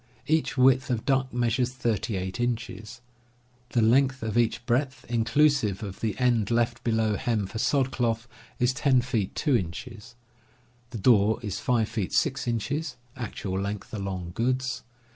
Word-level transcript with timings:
Each 0.25 0.57
width 0.57 0.89
of 0.89 1.05
duck 1.05 1.31
measures 1.31 1.73
38 1.73 2.39
inches. 2.39 3.01
The 3.69 3.83
length 3.83 4.23
of 4.23 4.35
each 4.35 4.65
breadth, 4.65 5.05
inclusive 5.07 5.83
of 5.83 5.99
the 5.99 6.17
end 6.17 6.49
left 6.49 6.83
below 6.83 7.17
hem 7.17 7.45
for 7.45 7.59
sod 7.59 7.91
cloth, 7.91 8.27
is 8.57 8.73
10 8.73 9.01
feet 9.01 9.35
2 9.35 9.55
inches. 9.55 10.15
The 10.89 10.97
door 10.97 11.37
is 11.43 11.59
5 11.59 11.87
feet 11.87 12.13
6 12.13 12.47
inches 12.47 12.95
(actual 13.15 13.59
length 13.59 13.93
along 13.93 14.31
goods) 14.33 14.81